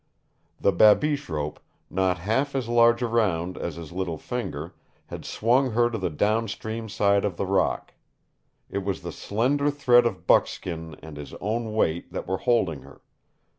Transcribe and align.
The 0.59 0.71
babiche 0.73 1.29
rope, 1.29 1.59
not 1.87 2.17
half 2.17 2.55
as 2.55 2.67
large 2.67 3.03
around 3.03 3.55
as 3.55 3.75
his 3.75 3.91
little 3.91 4.17
finger, 4.17 4.73
had 5.05 5.25
swung 5.25 5.73
her 5.73 5.91
to 5.91 5.97
the 5.99 6.09
downstream 6.09 6.89
side 6.89 7.23
of 7.23 7.37
the 7.37 7.45
rock. 7.45 7.93
It 8.67 8.79
was 8.79 9.03
the 9.03 9.11
slender 9.11 9.69
thread 9.69 10.07
of 10.07 10.25
buckskin 10.25 10.95
and 11.03 11.17
his 11.17 11.35
own 11.35 11.73
weight 11.75 12.11
that 12.13 12.25
were 12.25 12.39
holding 12.39 12.81
her. 12.81 13.01